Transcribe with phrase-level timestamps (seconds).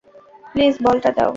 [0.51, 1.29] Please বলটা দাও।